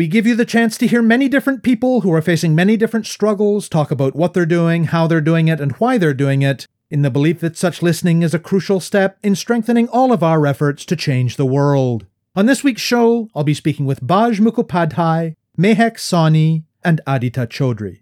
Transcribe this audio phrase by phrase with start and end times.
[0.00, 3.04] We give you the chance to hear many different people who are facing many different
[3.04, 6.66] struggles talk about what they're doing, how they're doing it, and why they're doing it,
[6.88, 10.46] in the belief that such listening is a crucial step in strengthening all of our
[10.46, 12.06] efforts to change the world.
[12.34, 18.00] On this week's show, I'll be speaking with Baj Mukhopadhyay, Mehek Sawhney, and Aditya Chaudhry.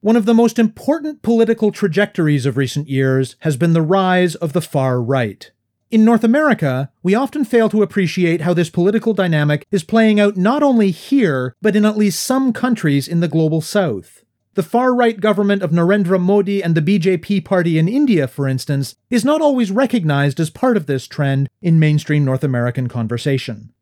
[0.00, 4.54] One of the most important political trajectories of recent years has been the rise of
[4.54, 5.50] the far right.
[5.90, 10.36] In North America, we often fail to appreciate how this political dynamic is playing out
[10.36, 14.22] not only here, but in at least some countries in the global south.
[14.52, 18.96] The far right government of Narendra Modi and the BJP party in India, for instance,
[19.08, 23.72] is not always recognized as part of this trend in mainstream North American conversation.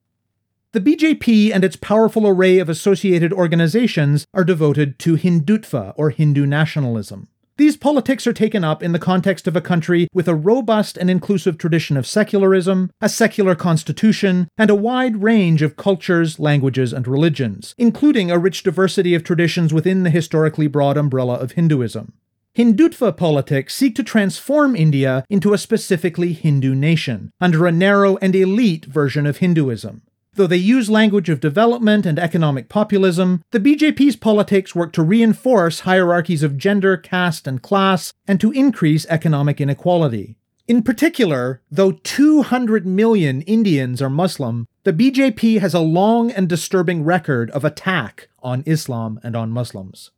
[0.71, 6.47] The BJP and its powerful array of associated organizations are devoted to Hindutva, or Hindu
[6.47, 7.29] nationalism.
[7.59, 11.09] These politics are taken up in the context of a country with a robust and
[11.09, 17.09] inclusive tradition of secularism, a secular constitution, and a wide range of cultures, languages, and
[17.09, 22.13] religions, including a rich diversity of traditions within the historically broad umbrella of Hinduism.
[22.55, 28.35] Hindutva politics seek to transform India into a specifically Hindu nation, under a narrow and
[28.35, 30.03] elite version of Hinduism.
[30.37, 35.81] Though they use language of development and economic populism, the BJP's politics work to reinforce
[35.81, 40.37] hierarchies of gender, caste, and class, and to increase economic inequality.
[40.69, 47.03] In particular, though 200 million Indians are Muslim, the BJP has a long and disturbing
[47.03, 50.11] record of attack on Islam and on Muslims.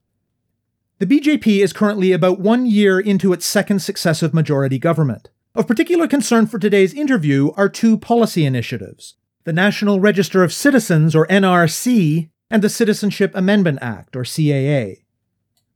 [0.99, 5.31] The BJP is currently about one year into its second successive majority government.
[5.55, 9.15] Of particular concern for today's interview are two policy initiatives
[9.49, 14.99] the National Register of Citizens, or NRC, and the Citizenship Amendment Act, or CAA.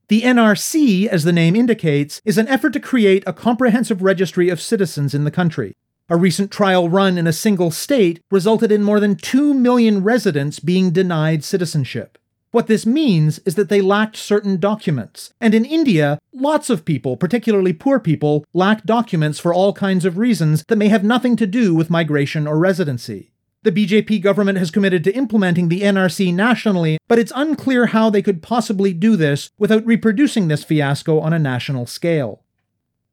[0.09, 4.61] The NRC, as the name indicates, is an effort to create a comprehensive registry of
[4.61, 5.75] citizens in the country.
[6.11, 10.59] A recent trial run in a single state resulted in more than 2 million residents
[10.59, 12.19] being denied citizenship.
[12.50, 15.32] What this means is that they lacked certain documents.
[15.41, 20.19] And in India, lots of people, particularly poor people, lack documents for all kinds of
[20.19, 23.31] reasons that may have nothing to do with migration or residency.
[23.65, 28.21] The BJP government has committed to implementing the NRC nationally, but it's unclear how they
[28.21, 32.43] could possibly do this without reproducing this fiasco on a national scale.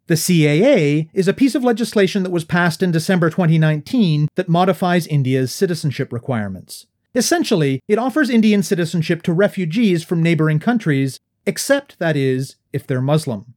[0.08, 5.06] The CAA is a piece of legislation that was passed in December 2019 that modifies
[5.06, 6.88] India's citizenship requirements.
[7.14, 13.02] Essentially, it offers Indian citizenship to refugees from neighboring countries, except, that is, if they're
[13.02, 13.54] Muslim.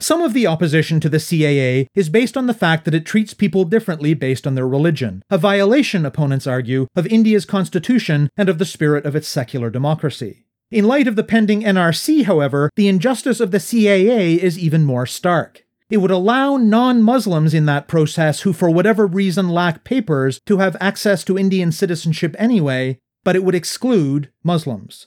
[0.00, 3.32] Some of the opposition to the CAA is based on the fact that it treats
[3.32, 8.58] people differently based on their religion, a violation, opponents argue, of India's constitution and of
[8.58, 10.44] the spirit of its secular democracy.
[10.70, 15.06] In light of the pending NRC, however, the injustice of the CAA is even more
[15.06, 15.64] stark.
[15.88, 20.58] It would allow non Muslims in that process who, for whatever reason, lack papers to
[20.58, 25.06] have access to Indian citizenship anyway, but it would exclude Muslims.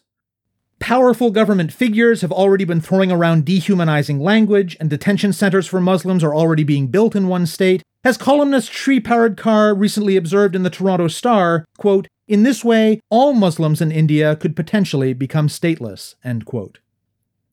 [0.80, 6.24] Powerful government figures have already been throwing around dehumanizing language, and detention centers for Muslims
[6.24, 7.82] are already being built in one state.
[8.04, 13.34] As columnist Shree Paradkar recently observed in the Toronto Star, quote, in this way, all
[13.34, 16.80] Muslims in India could potentially become stateless, end quote.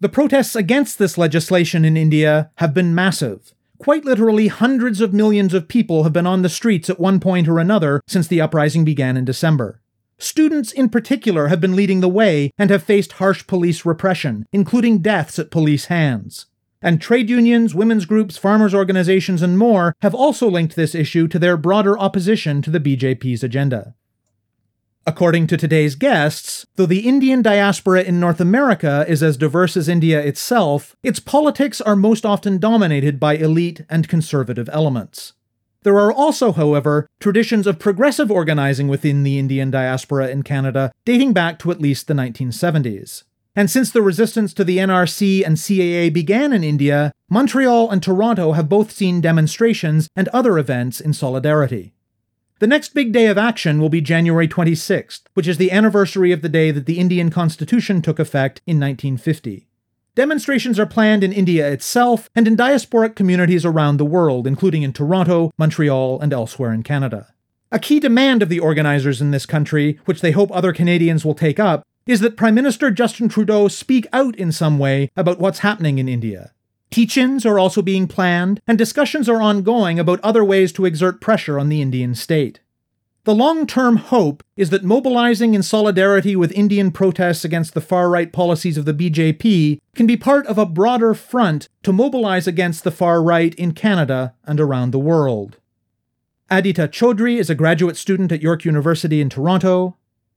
[0.00, 3.54] The protests against this legislation in India have been massive.
[3.78, 7.48] Quite literally, hundreds of millions of people have been on the streets at one point
[7.48, 9.80] or another since the uprising began in December.
[10.18, 14.98] Students in particular have been leading the way and have faced harsh police repression, including
[14.98, 16.46] deaths at police hands.
[16.80, 21.38] And trade unions, women's groups, farmers' organizations, and more have also linked this issue to
[21.38, 23.94] their broader opposition to the BJP's agenda.
[25.06, 29.88] According to today's guests, though the Indian diaspora in North America is as diverse as
[29.88, 35.34] India itself, its politics are most often dominated by elite and conservative elements.
[35.84, 41.34] There are also, however, traditions of progressive organizing within the Indian diaspora in Canada dating
[41.34, 43.24] back to at least the 1970s.
[43.54, 48.52] And since the resistance to the NRC and CAA began in India, Montreal and Toronto
[48.52, 51.92] have both seen demonstrations and other events in solidarity.
[52.60, 56.40] The next big day of action will be January 26th, which is the anniversary of
[56.40, 59.68] the day that the Indian Constitution took effect in 1950.
[60.16, 64.92] Demonstrations are planned in India itself and in diasporic communities around the world, including in
[64.92, 67.34] Toronto, Montreal, and elsewhere in Canada.
[67.72, 71.34] A key demand of the organizers in this country, which they hope other Canadians will
[71.34, 75.60] take up, is that Prime Minister Justin Trudeau speak out in some way about what's
[75.60, 76.52] happening in India.
[76.92, 81.20] Teach ins are also being planned, and discussions are ongoing about other ways to exert
[81.20, 82.60] pressure on the Indian state.
[83.24, 88.10] The long term hope is that mobilizing in solidarity with Indian protests against the far
[88.10, 92.84] right policies of the BJP can be part of a broader front to mobilize against
[92.84, 95.56] the far right in Canada and around the world.
[96.50, 99.96] Adita Chaudhry is a graduate student at York University in Toronto.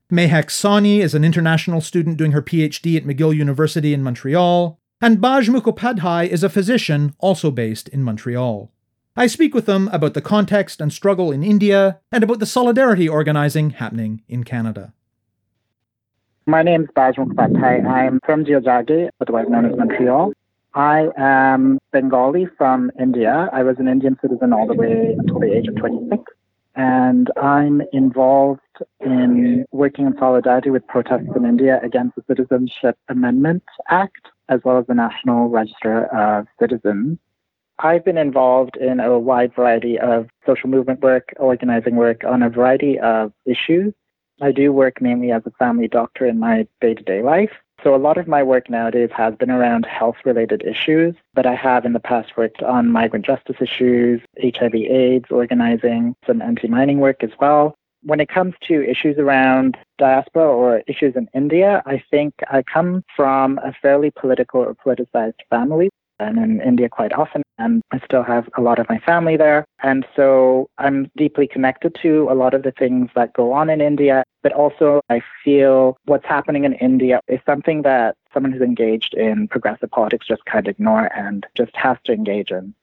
[0.10, 4.80] Mehak Sawhney is an international student doing her PhD at McGill University in Montreal.
[5.02, 8.72] And Baj Mukhopadhyay is a physician also based in Montreal.
[9.20, 13.10] I speak with them about the context and struggle in India and about the solidarity
[13.10, 14.94] organizing happening in Canada.
[16.46, 17.84] My name is Baj Mukhopadhyay.
[17.84, 20.34] I'm from Tiohtià:ke, otherwise known as Montreal.
[20.76, 23.50] I am Bengali from India.
[23.52, 26.24] I was an Indian citizen all the way until the age of 26.
[26.76, 28.62] And I'm involved
[29.00, 34.78] in working in solidarity with protests in India against the Citizenship Amendment Act, as well
[34.78, 37.18] as the National Register of Citizens.
[37.80, 42.50] I've been involved in a wide variety of social movement work, organizing work on a
[42.50, 43.94] variety of issues.
[44.42, 47.52] I do work mainly as a family doctor in my day to day life.
[47.84, 51.54] So a lot of my work nowadays has been around health related issues, but I
[51.54, 57.00] have in the past worked on migrant justice issues, HIV AIDS organizing, some anti mining
[57.00, 57.76] work as well.
[58.02, 63.04] When it comes to issues around diaspora or issues in India, I think I come
[63.16, 65.90] from a fairly political or politicized family.
[66.20, 69.66] I'm in India quite often, and I still have a lot of my family there.
[69.82, 73.82] And so I'm deeply connected to a lot of the things that go on in
[73.82, 74.24] India.
[74.44, 79.48] But also, I feel what's happening in India is something that someone who's engaged in
[79.48, 82.74] progressive politics just can't ignore and just has to engage in.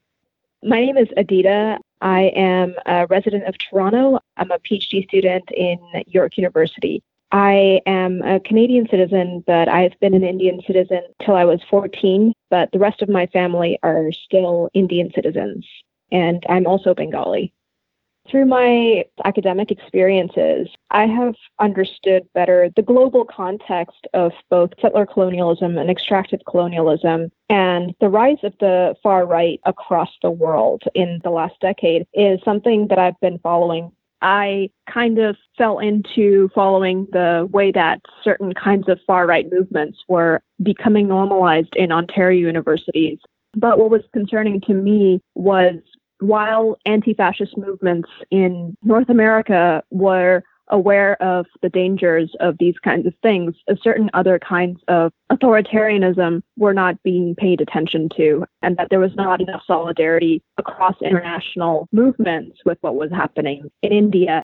[0.62, 1.78] My name is Adita.
[2.00, 4.18] I am a resident of Toronto.
[4.36, 7.02] I'm a PhD student in York University.
[7.34, 12.32] I am a Canadian citizen, but I've been an Indian citizen till I was 14,
[12.48, 15.66] but the rest of my family are still Indian citizens.
[16.12, 17.52] And I'm also Bengali.
[18.30, 25.76] Through my academic experiences, I have understood better the global context of both settler colonialism
[25.76, 31.30] and extractive colonialism and the rise of the far right across the world in the
[31.30, 33.90] last decade is something that I've been following
[34.24, 39.98] I kind of fell into following the way that certain kinds of far right movements
[40.08, 43.18] were becoming normalized in Ontario universities.
[43.54, 45.74] But what was concerning to me was
[46.20, 53.06] while anti fascist movements in North America were aware of the dangers of these kinds
[53.06, 58.88] of things, certain other kinds of authoritarianism were not being paid attention to, and that
[58.90, 64.42] there was not enough solidarity across international movements with what was happening in India.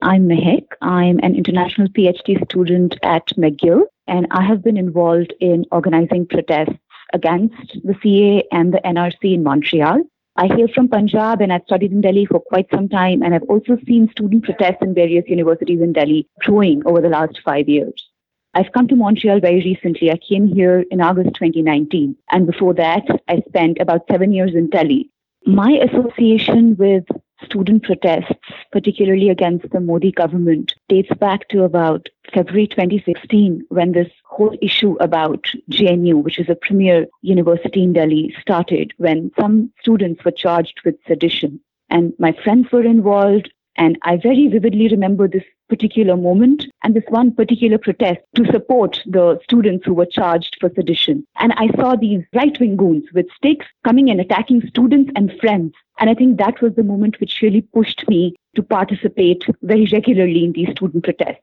[0.00, 0.66] I'm Mehak.
[0.80, 6.76] I'm an international PhD student at McGill, and I have been involved in organizing protests
[7.12, 7.54] against
[7.84, 10.02] the CA and the NRC in Montreal.
[10.36, 13.42] I hail from Punjab and I've studied in Delhi for quite some time, and I've
[13.50, 18.08] also seen student protests in various universities in Delhi growing over the last five years.
[18.54, 20.10] I've come to Montreal very recently.
[20.10, 24.68] I came here in August 2019, and before that, I spent about seven years in
[24.68, 25.10] Delhi.
[25.44, 27.04] My association with
[27.44, 28.34] student protests,
[28.70, 34.96] particularly against the Modi government, dates back to about February 2016 when this whole issue
[35.00, 40.80] about JNU, which is a premier university in Delhi, started, when some students were charged
[40.84, 41.60] with sedition.
[41.90, 47.04] And my friends were involved, and I very vividly remember this particular moment and this
[47.08, 51.26] one particular protest to support the students who were charged for sedition.
[51.38, 55.72] And I saw these right wing goons with sticks coming and attacking students and friends.
[55.98, 60.44] And I think that was the moment which really pushed me to participate very regularly
[60.44, 61.40] in these student protests.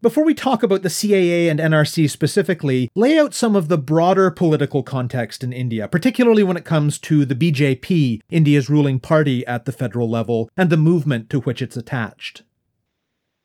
[0.00, 4.30] Before we talk about the CAA and NRC specifically, lay out some of the broader
[4.30, 9.64] political context in India, particularly when it comes to the BJP, India's ruling party at
[9.64, 12.44] the federal level, and the movement to which it's attached.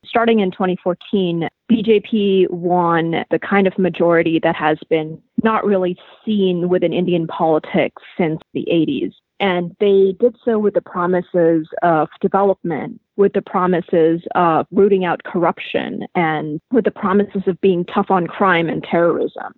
[0.06, 6.68] Starting in 2014, BJP won the kind of majority that has been not really seen
[6.68, 9.12] within Indian politics since the 80s.
[9.40, 15.22] And they did so with the promises of development, with the promises of rooting out
[15.24, 19.52] corruption, and with the promises of being tough on crime and terrorism.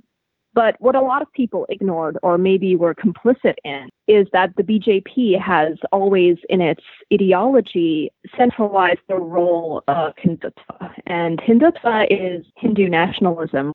[0.56, 4.62] But what a lot of people ignored or maybe were complicit in is that the
[4.62, 6.82] BJP has always, in its
[7.12, 10.94] ideology, centralized the role of Hindutva.
[11.06, 13.70] And Hindutva is Hindu nationalism.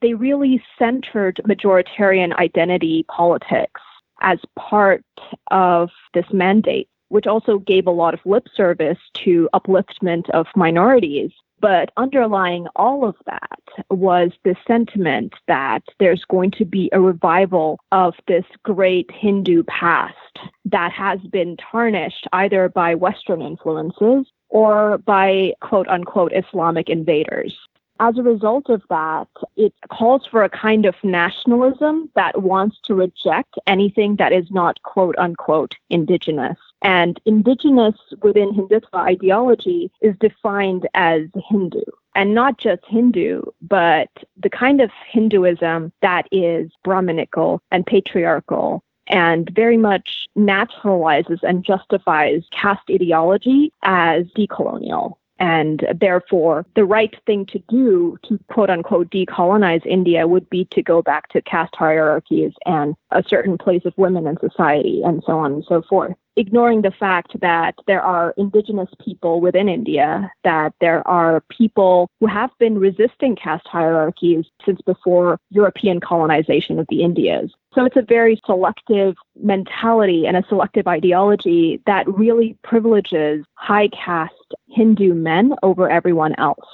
[0.00, 3.80] They really centered majoritarian identity politics
[4.20, 5.04] as part
[5.50, 11.30] of this mandate, which also gave a lot of lip service to upliftment of minorities.
[11.60, 17.78] But underlying all of that was the sentiment that there's going to be a revival
[17.92, 20.16] of this great Hindu past
[20.64, 27.54] that has been tarnished either by Western influences or by quote unquote Islamic invaders.
[28.00, 32.94] As a result of that, it calls for a kind of nationalism that wants to
[32.94, 36.56] reject anything that is not quote unquote indigenous.
[36.82, 41.82] And indigenous within Hindutva ideology is defined as Hindu.
[42.14, 49.50] And not just Hindu, but the kind of Hinduism that is Brahminical and patriarchal and
[49.54, 55.14] very much naturalizes and justifies caste ideology as decolonial.
[55.38, 60.82] And therefore, the right thing to do to quote unquote decolonize India would be to
[60.82, 65.38] go back to caste hierarchies and a certain place of women in society and so
[65.38, 70.72] on and so forth ignoring the fact that there are indigenous people within India, that
[70.80, 77.02] there are people who have been resisting caste hierarchies since before European colonization of the
[77.02, 77.52] Indias.
[77.74, 84.54] So it's a very selective mentality and a selective ideology that really privileges high caste
[84.68, 86.66] Hindu men over everyone else.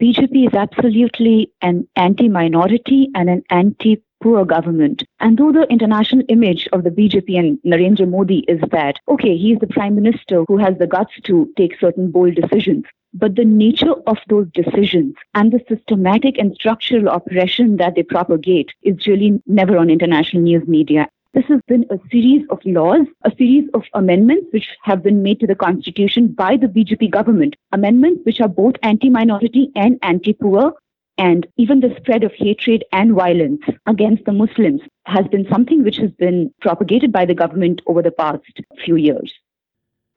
[0.00, 5.02] BJP is absolutely an anti minority and an anti poor government.
[5.20, 9.58] And though the international image of the BJP and Narendra Modi is that, okay, he's
[9.58, 13.94] the prime minister who has the guts to take certain bold decisions, but the nature
[14.06, 19.76] of those decisions and the systematic and structural oppression that they propagate is really never
[19.76, 21.08] on international news media.
[21.34, 25.40] This has been a series of laws, a series of amendments which have been made
[25.40, 27.56] to the constitution by the BJP government.
[27.72, 30.74] Amendments which are both anti minority and anti poor,
[31.18, 35.96] and even the spread of hatred and violence against the Muslims has been something which
[35.96, 38.42] has been propagated by the government over the past
[38.84, 39.32] few years.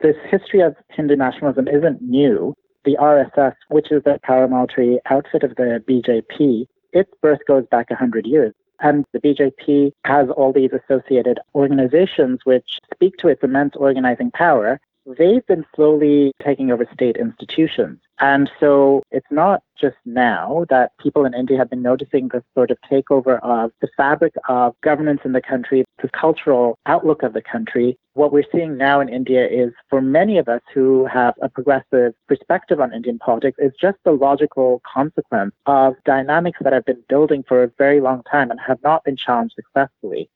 [0.02, 2.56] This history of Hindu nationalism isn't new.
[2.86, 8.26] The RSS, which is the paramilitary outfit of the BJP, its birth goes back 100
[8.26, 8.54] years.
[8.82, 14.80] And the BJP has all these associated organizations which speak to its immense organizing power
[15.18, 18.00] they've been slowly taking over state institutions.
[18.20, 22.72] And so it's not just now that people in India have been noticing this sort
[22.72, 27.42] of takeover of the fabric of governance in the country, the cultural outlook of the
[27.42, 27.98] country.
[28.14, 32.14] What we're seeing now in India is for many of us who have a progressive
[32.28, 37.44] perspective on Indian politics is just the logical consequence of dynamics that have been building
[37.48, 40.30] for a very long time and have not been challenged successfully.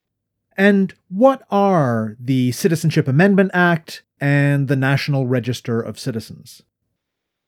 [0.58, 6.64] And what are the Citizenship Amendment Act and the National Register of Citizens?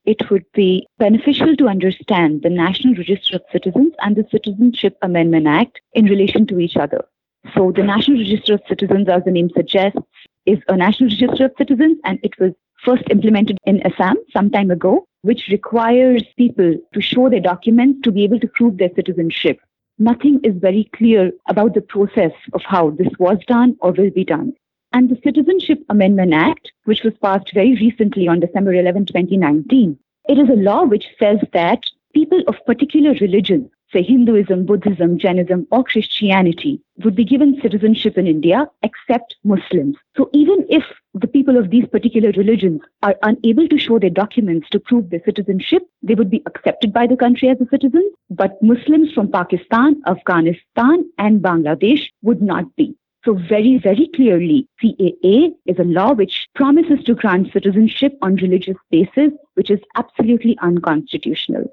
[0.05, 5.47] It would be beneficial to understand the National Register of Citizens and the Citizenship Amendment
[5.47, 7.05] Act in relation to each other.
[7.55, 9.99] So, the National Register of Citizens, as the name suggests,
[10.45, 12.51] is a national register of citizens, and it was
[12.83, 18.11] first implemented in Assam some time ago, which requires people to show their documents to
[18.11, 19.59] be able to prove their citizenship
[20.01, 24.25] nothing is very clear about the process of how this was done or will be
[24.25, 24.51] done.
[24.93, 30.37] And the Citizenship Amendment Act, which was passed very recently on December 11, 2019, it
[30.37, 31.83] is a law which says that
[32.13, 38.27] people of particular religion say Hinduism, Buddhism, Jainism, or Christianity, would be given citizenship in
[38.27, 39.97] India except Muslims.
[40.15, 40.83] So even if
[41.13, 45.23] the people of these particular religions are unable to show their documents to prove their
[45.25, 48.09] citizenship, they would be accepted by the country as a citizen.
[48.29, 52.95] But Muslims from Pakistan, Afghanistan, and Bangladesh would not be.
[53.23, 58.77] So very, very clearly, CAA is a law which promises to grant citizenship on religious
[58.89, 61.71] basis, which is absolutely unconstitutional.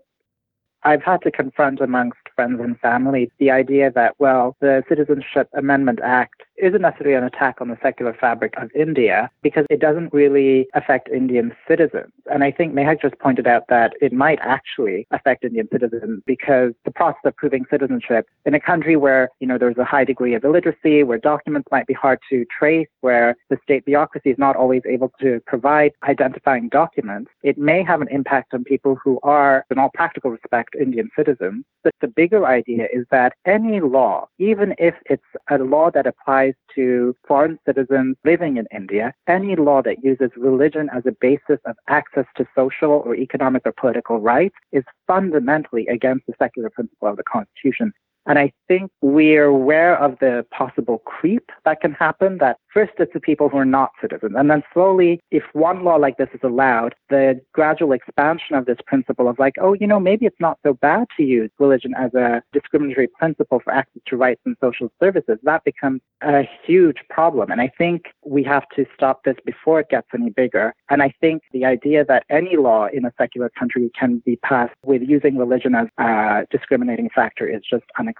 [0.84, 6.00] I've had to confront amongst friends and family the idea that, well, the Citizenship Amendment
[6.02, 10.68] Act isn't necessarily an attack on the secular fabric of India because it doesn't really
[10.74, 12.12] affect Indian citizens.
[12.30, 16.72] And I think Mehak just pointed out that it might actually affect Indian citizens because
[16.84, 20.34] the process of proving citizenship in a country where, you know, there's a high degree
[20.34, 24.56] of illiteracy, where documents might be hard to trace, where the state bureaucracy is not
[24.56, 29.64] always able to provide identifying documents, it may have an impact on people who are,
[29.70, 30.30] in all practical
[30.68, 31.64] respect, Indian citizens.
[31.84, 36.54] But the bigger idea is that any law, even if it's a law that applies
[36.74, 39.12] to foreign citizens living in India.
[39.26, 43.72] Any law that uses religion as a basis of access to social or economic or
[43.72, 47.92] political rights is fundamentally against the secular principle of the Constitution.
[48.28, 53.12] And I think we're aware of the possible creep that can happen that first it's
[53.14, 54.34] the people who are not citizens.
[54.36, 58.76] And then slowly, if one law like this is allowed, the gradual expansion of this
[58.86, 62.12] principle of like, oh, you know, maybe it's not so bad to use religion as
[62.12, 67.50] a discriminatory principle for access to rights and social services, that becomes a huge problem.
[67.50, 70.74] And I think we have to stop this before it gets any bigger.
[70.90, 74.74] And I think the idea that any law in a secular country can be passed
[74.84, 78.17] with using religion as a discriminating factor is just unacceptable.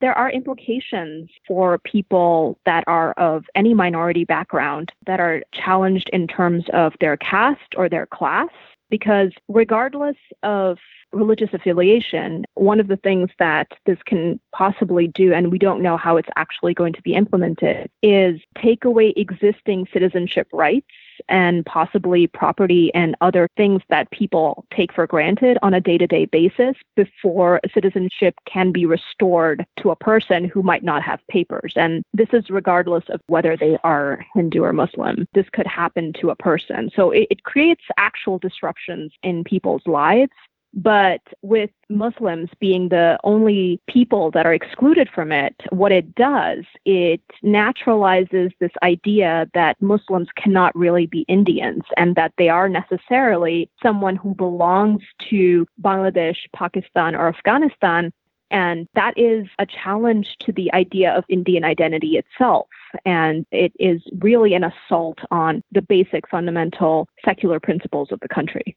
[0.00, 6.28] There are implications for people that are of any minority background that are challenged in
[6.28, 8.50] terms of their caste or their class,
[8.90, 10.78] because regardless of
[11.12, 15.96] religious affiliation, one of the things that this can possibly do, and we don't know
[15.96, 20.86] how it's actually going to be implemented, is take away existing citizenship rights
[21.28, 26.06] and possibly property and other things that people take for granted on a day to
[26.06, 31.72] day basis before citizenship can be restored to a person who might not have papers.
[31.76, 35.26] And this is regardless of whether they are Hindu or Muslim.
[35.34, 36.90] This could happen to a person.
[36.94, 40.32] So it, it creates actual disruptions in people's lives
[40.74, 46.64] but with Muslims being the only people that are excluded from it, what it does,
[46.84, 53.70] it naturalizes this idea that Muslims cannot really be Indians and that they are necessarily
[53.82, 58.12] someone who belongs to Bangladesh, Pakistan, or Afghanistan.
[58.50, 62.68] And that is a challenge to the idea of Indian identity itself.
[63.04, 68.76] And it is really an assault on the basic fundamental secular principles of the country.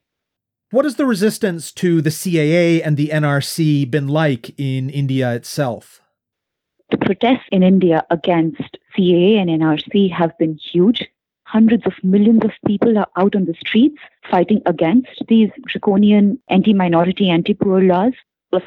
[0.71, 6.01] What has the resistance to the CAA and the NRC been like in India itself?
[6.91, 11.05] The protests in India against CAA and NRC have been huge.
[11.43, 13.97] Hundreds of millions of people are out on the streets
[14.29, 18.13] fighting against these draconian anti minority, anti poor laws.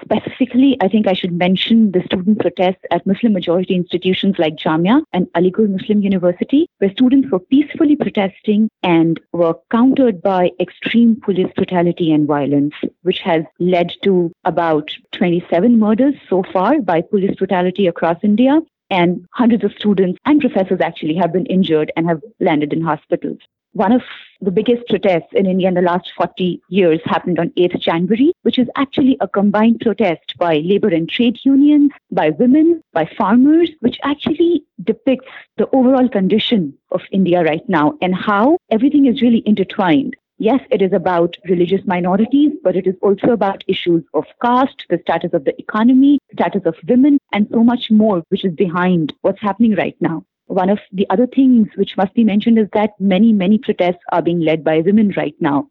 [0.00, 5.02] Specifically, I think I should mention the student protests at Muslim majority institutions like Jamia
[5.12, 11.52] and Aligarh Muslim University, where students were peacefully protesting and were countered by extreme police
[11.54, 17.86] brutality and violence, which has led to about 27 murders so far by police brutality
[17.86, 18.60] across India.
[18.90, 23.38] And hundreds of students and professors actually have been injured and have landed in hospitals.
[23.75, 24.02] One of
[24.40, 28.56] the biggest protests in India in the last 40 years happened on 8th January, which
[28.56, 33.99] is actually a combined protest by labor and trade unions, by women, by farmers, which
[34.04, 40.15] actually depicts the overall condition of India right now and how everything is really intertwined.
[40.39, 45.00] Yes, it is about religious minorities, but it is also about issues of caste, the
[45.02, 49.41] status of the economy, status of women, and so much more, which is behind what's
[49.41, 50.25] happening right now.
[50.54, 54.23] One of the other things which must be mentioned is that many, many protests are
[54.23, 55.69] being led by women right now.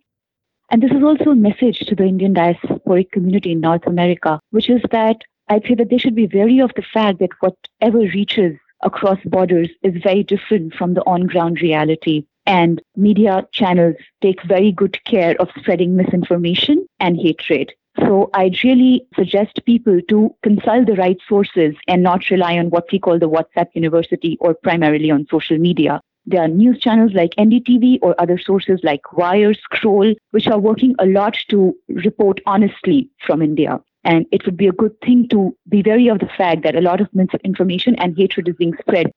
[0.69, 4.69] And this is also a message to the Indian diasporic community in North America, which
[4.69, 8.57] is that I'd say that they should be wary of the fact that whatever reaches
[8.81, 12.25] across borders is very different from the on ground reality.
[12.45, 17.71] And media channels take very good care of spreading misinformation and hatred.
[18.05, 22.85] So I'd really suggest people to consult the right sources and not rely on what
[22.91, 26.01] we call the WhatsApp University or primarily on social media.
[26.25, 30.95] There are news channels like NDTV or other sources like Wire, Scroll, which are working
[30.99, 33.79] a lot to report honestly from India.
[34.03, 36.81] And it would be a good thing to be wary of the fact that a
[36.81, 39.11] lot of misinformation and hatred is being spread.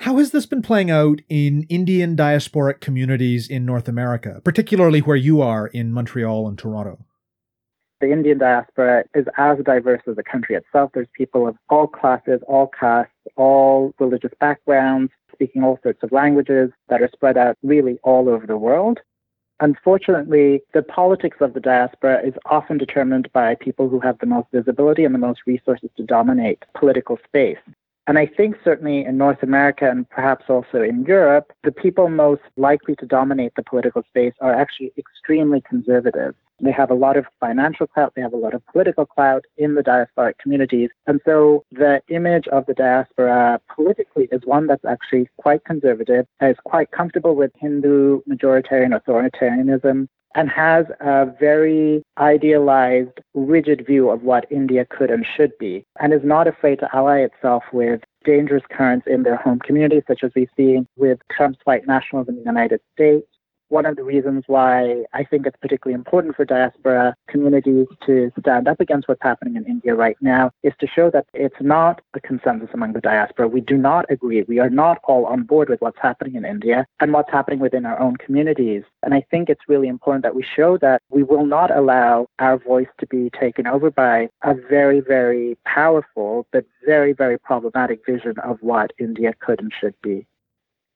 [0.00, 5.16] How has this been playing out in Indian diasporic communities in North America, particularly where
[5.16, 7.04] you are in Montreal and Toronto?
[8.00, 10.90] The Indian diaspora is as diverse as the country itself.
[10.94, 16.70] There's people of all classes, all castes, all religious backgrounds, speaking all sorts of languages
[16.88, 19.00] that are spread out really all over the world.
[19.60, 24.46] Unfortunately, the politics of the diaspora is often determined by people who have the most
[24.52, 27.58] visibility and the most resources to dominate political space.
[28.06, 32.42] And I think certainly in North America and perhaps also in Europe, the people most
[32.56, 36.34] likely to dominate the political space are actually extremely conservative.
[36.60, 39.74] They have a lot of financial clout, they have a lot of political clout in
[39.74, 40.90] the diasporic communities.
[41.06, 46.56] And so the image of the diaspora politically is one that's actually quite conservative, is
[46.64, 54.46] quite comfortable with Hindu majoritarian authoritarianism, and has a very idealized, rigid view of what
[54.50, 59.06] India could and should be, and is not afraid to ally itself with dangerous currents
[59.06, 62.80] in their home communities, such as we've seen with Trump's white nationalism in the United
[62.92, 63.26] States,
[63.68, 68.68] one of the reasons why I think it's particularly important for diaspora communities to stand
[68.68, 72.20] up against what's happening in India right now is to show that it's not a
[72.20, 73.48] consensus among the diaspora.
[73.48, 74.42] We do not agree.
[74.42, 77.86] We are not all on board with what's happening in India and what's happening within
[77.86, 78.82] our own communities.
[79.02, 82.58] And I think it's really important that we show that we will not allow our
[82.58, 88.38] voice to be taken over by a very, very powerful but very, very problematic vision
[88.38, 90.26] of what India could and should be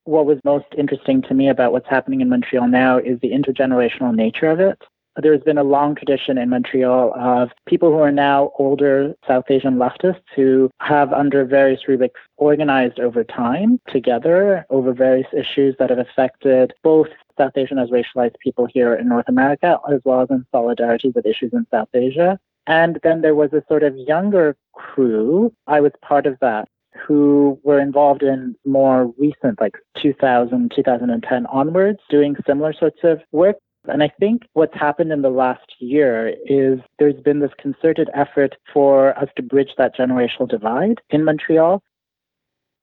[0.05, 4.13] what was most interesting to me about what's happening in Montreal now is the intergenerational
[4.13, 4.81] nature of it.
[5.21, 9.75] There's been a long tradition in Montreal of people who are now older South Asian
[9.75, 15.99] leftists who have, under various rubrics, organized over time together over various issues that have
[15.99, 20.45] affected both South Asian as racialized people here in North America, as well as in
[20.51, 22.39] solidarity with issues in South Asia.
[22.65, 25.53] And then there was a sort of younger crew.
[25.67, 31.99] I was part of that who were involved in more recent, like 2000, 2010 onwards,
[32.09, 33.57] doing similar sorts of work.
[33.87, 38.55] And I think what's happened in the last year is there's been this concerted effort
[38.73, 41.83] for us to bridge that generational divide in Montreal.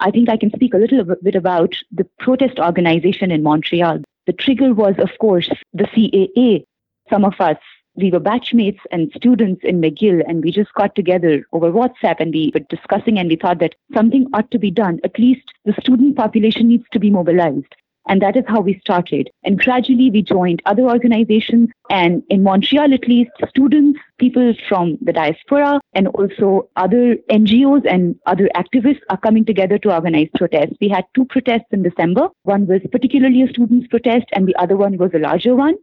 [0.01, 4.01] I think I can speak a little bit about the protest organization in Montreal.
[4.27, 6.65] The trigger was, of course, the CAA.
[7.09, 7.57] Some of us
[8.01, 12.33] we were batchmates and students in McGill, and we just got together over WhatsApp and
[12.33, 15.01] we were discussing, and we thought that something ought to be done.
[15.05, 17.75] At least the student population needs to be mobilized.
[18.09, 19.31] And that is how we started.
[19.45, 21.69] And gradually we joined other organizations.
[21.91, 28.17] And in Montreal, at least, students, people from the diaspora, and also other NGOs and
[28.27, 30.77] other activists are coming together to organize protests.
[30.81, 32.29] We had two protests in December.
[32.43, 35.77] One was particularly a students' protest, and the other one was a larger one.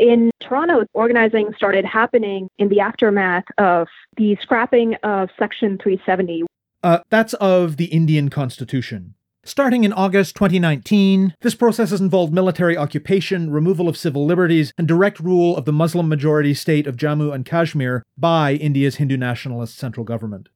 [0.00, 3.86] In Toronto, organizing started happening in the aftermath of
[4.16, 6.44] the scrapping of Section 370.
[6.82, 9.12] Uh, that's of the Indian Constitution.
[9.44, 14.88] Starting in August 2019, this process has involved military occupation, removal of civil liberties, and
[14.88, 19.76] direct rule of the Muslim majority state of Jammu and Kashmir by India's Hindu nationalist
[19.76, 20.48] central government.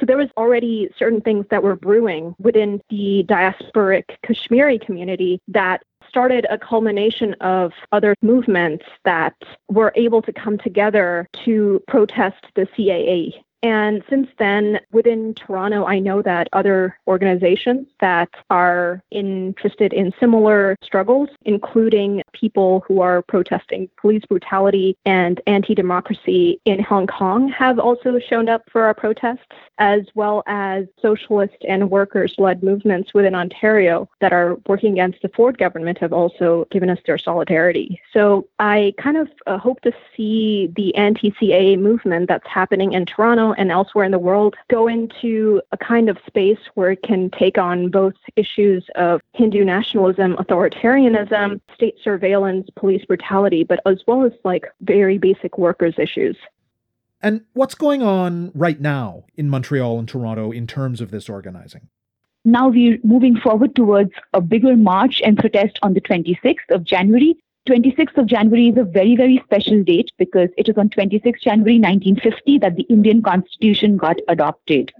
[0.00, 5.82] So there was already certain things that were brewing within the diasporic Kashmiri community that
[6.10, 9.34] started a culmination of other movements that
[9.68, 15.98] were able to come together to protest the CAA and since then, within Toronto, I
[15.98, 23.90] know that other organizations that are interested in similar struggles, including people who are protesting
[24.00, 29.44] police brutality and anti democracy in Hong Kong, have also shown up for our protests,
[29.78, 35.28] as well as socialist and workers led movements within Ontario that are working against the
[35.28, 38.00] Ford government have also given us their solidarity.
[38.12, 43.04] So I kind of uh, hope to see the anti CAA movement that's happening in
[43.04, 47.30] Toronto and elsewhere in the world go into a kind of space where it can
[47.30, 54.24] take on both issues of Hindu nationalism, authoritarianism, state surveillance, police brutality, but as well
[54.24, 56.36] as like very basic workers' issues.
[57.22, 61.88] And what's going on right now in Montreal and Toronto in terms of this organizing?
[62.44, 67.36] Now we're moving forward towards a bigger march and protest on the 26th of January
[67.68, 71.78] 26th of January is a very, very special date because it was on 26th January
[71.78, 74.90] 1950 that the Indian Constitution got adopted.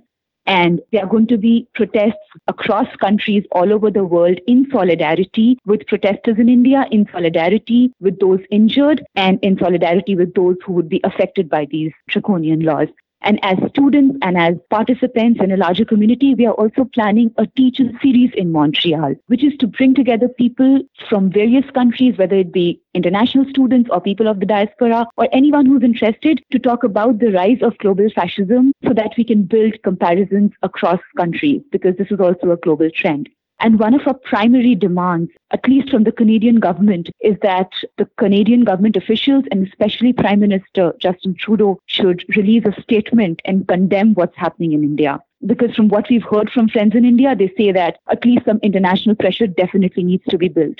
[0.47, 2.17] And there are going to be protests
[2.49, 8.19] across countries all over the world in solidarity with protesters in India, in solidarity with
[8.19, 12.89] those injured, and in solidarity with those who would be affected by these draconian laws.
[13.23, 17.47] And as students and as participants in a larger community, we are also planning a
[17.47, 22.53] teach-in series in Montreal, which is to bring together people from various countries, whether it
[22.53, 27.19] be international students or people of the diaspora or anyone who's interested to talk about
[27.19, 32.11] the rise of global fascism so that we can build comparisons across countries because this
[32.11, 33.29] is also a global trend.
[33.61, 38.09] And one of our primary demands, at least from the Canadian government, is that the
[38.17, 44.15] Canadian government officials and especially Prime Minister Justin Trudeau should release a statement and condemn
[44.15, 45.21] what's happening in India.
[45.45, 48.61] Because from what we've heard from friends in India, they say that at least some
[48.63, 50.79] international pressure definitely needs to be built.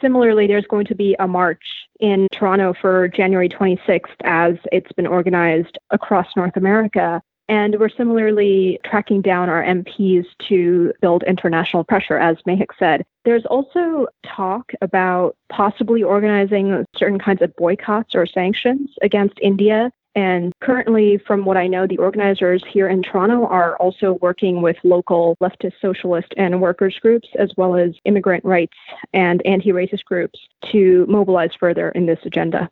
[0.00, 1.62] Similarly, there's going to be a march
[2.00, 7.20] in Toronto for January 26th as it's been organized across North America.
[7.50, 13.04] And we're similarly tracking down our MPs to build international pressure, as Mehik said.
[13.24, 19.90] There's also talk about possibly organizing certain kinds of boycotts or sanctions against India.
[20.14, 24.76] And currently, from what I know, the organizers here in Toronto are also working with
[24.84, 28.76] local leftist, socialist, and workers groups, as well as immigrant rights
[29.12, 30.38] and anti racist groups
[30.70, 32.70] to mobilize further in this agenda.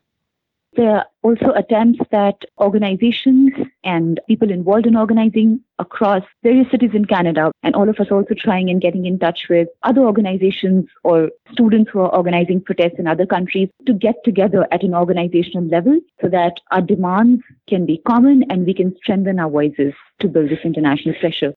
[0.76, 3.52] There are also attempts that organizations
[3.84, 8.34] and people involved in organizing across various cities in Canada, and all of us also
[8.34, 13.06] trying and getting in touch with other organizations or students who are organizing protests in
[13.06, 18.02] other countries to get together at an organizational level so that our demands can be
[18.06, 21.54] common and we can strengthen our voices to build this international pressure.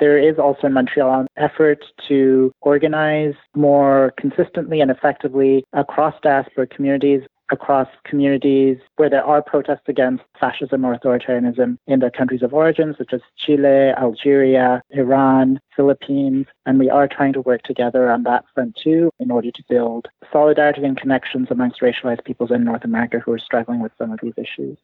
[0.00, 6.68] There is also in Montreal an effort to organize more consistently and effectively across diaspora
[6.68, 12.52] communities across communities where there are protests against fascism or authoritarianism in their countries of
[12.52, 16.46] origin, such as Chile, Algeria, Iran, Philippines.
[16.66, 20.08] And we are trying to work together on that front too in order to build
[20.32, 24.18] solidarity and connections amongst racialized peoples in North America who are struggling with some of
[24.22, 24.78] these issues.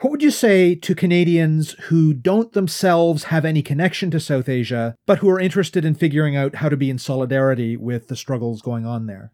[0.00, 4.96] What would you say to Canadians who don't themselves have any connection to South Asia,
[5.06, 8.62] but who are interested in figuring out how to be in solidarity with the struggles
[8.62, 9.30] going on there?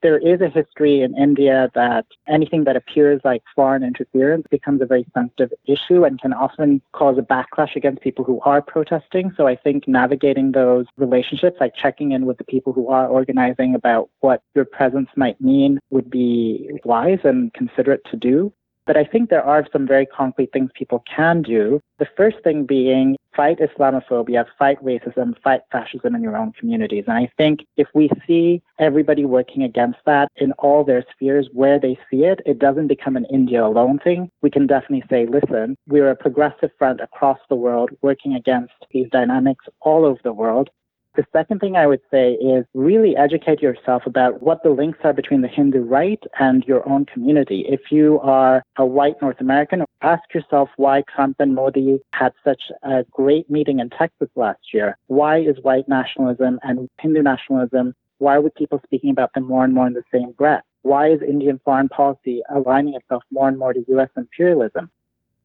[0.00, 4.86] There is a history in India that anything that appears like foreign interference becomes a
[4.86, 9.32] very sensitive issue and can often cause a backlash against people who are protesting.
[9.36, 13.74] So I think navigating those relationships, like checking in with the people who are organizing
[13.74, 18.52] about what your presence might mean, would be wise and considerate to do.
[18.88, 21.78] But I think there are some very concrete things people can do.
[21.98, 27.04] The first thing being fight Islamophobia, fight racism, fight fascism in your own communities.
[27.06, 31.78] And I think if we see everybody working against that in all their spheres where
[31.78, 34.30] they see it, it doesn't become an India alone thing.
[34.40, 39.08] We can definitely say, listen, we're a progressive front across the world working against these
[39.12, 40.70] dynamics all over the world.
[41.18, 45.12] The second thing I would say is really educate yourself about what the links are
[45.12, 47.64] between the Hindu right and your own community.
[47.68, 52.62] If you are a white North American, ask yourself why Trump and Modi had such
[52.84, 54.96] a great meeting in Texas last year.
[55.08, 59.74] Why is white nationalism and Hindu nationalism, why are people speaking about them more and
[59.74, 60.62] more in the same breath?
[60.82, 64.10] Why is Indian foreign policy aligning itself more and more to U.S.
[64.16, 64.88] imperialism?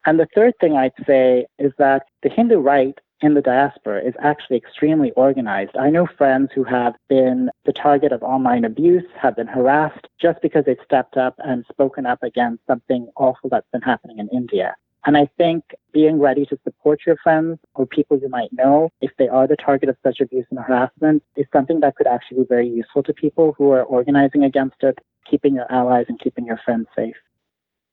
[0.06, 4.14] And the third thing I'd say is that the Hindu right in the diaspora is
[4.20, 5.76] actually extremely organized.
[5.76, 10.42] I know friends who have been the target of online abuse, have been harassed just
[10.42, 14.74] because they've stepped up and spoken up against something awful that's been happening in India.
[15.06, 19.10] And I think being ready to support your friends or people you might know if
[19.18, 22.46] they are the target of such abuse and harassment is something that could actually be
[22.48, 24.98] very useful to people who are organizing against it,
[25.30, 27.16] keeping your allies and keeping your friends safe.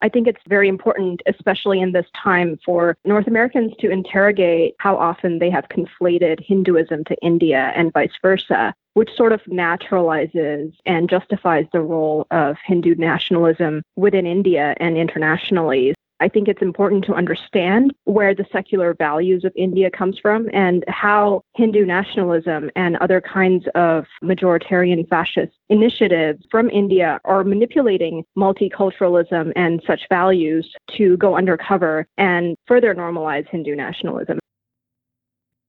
[0.01, 4.95] I think it's very important, especially in this time, for North Americans to interrogate how
[4.97, 11.09] often they have conflated Hinduism to India and vice versa, which sort of naturalizes and
[11.09, 15.93] justifies the role of Hindu nationalism within India and internationally.
[16.21, 20.85] I think it's important to understand where the secular values of India comes from and
[20.87, 29.51] how Hindu nationalism and other kinds of majoritarian fascist initiatives from India are manipulating multiculturalism
[29.55, 34.37] and such values to go undercover and further normalize Hindu nationalism.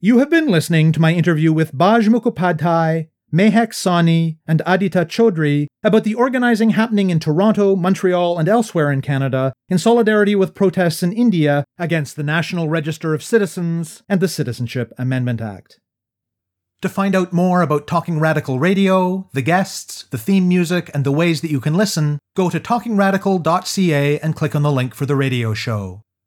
[0.01, 5.67] You have been listening to my interview with Baj Mukhopadhyay, Mehek Sawhney, and Adita Chaudhry
[5.83, 11.03] about the organizing happening in Toronto, Montreal, and elsewhere in Canada in solidarity with protests
[11.03, 15.81] in India against the National Register of Citizens and the Citizenship Amendment Act.
[16.83, 21.13] To find out more about Talking Radical Radio, the guests, the theme music, and the
[21.13, 25.17] ways that you can listen, go to talkingradical.ca and click on the link for the
[25.17, 26.03] radio show.